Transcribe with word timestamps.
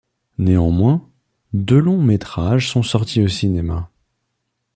Néanmoins, 0.39 1.07
deux 1.53 1.77
longs 1.77 2.01
métrages 2.01 2.71
sont 2.71 2.81
sortis 2.81 3.21
au 3.21 3.27
cinéma. 3.27 3.91